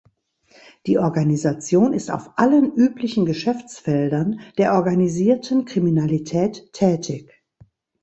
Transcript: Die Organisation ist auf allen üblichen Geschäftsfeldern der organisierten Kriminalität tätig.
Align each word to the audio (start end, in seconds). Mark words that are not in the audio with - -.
Die 0.87 0.97
Organisation 0.97 1.93
ist 1.93 2.09
auf 2.09 2.31
allen 2.39 2.73
üblichen 2.73 3.23
Geschäftsfeldern 3.27 4.39
der 4.57 4.73
organisierten 4.73 5.63
Kriminalität 5.65 6.73
tätig. 6.73 7.29